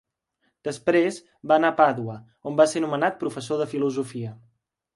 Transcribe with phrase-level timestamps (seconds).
[0.67, 1.19] Després
[1.51, 2.17] va anar a Pàdua
[2.51, 4.37] on va ser nomenat professor de filosofia.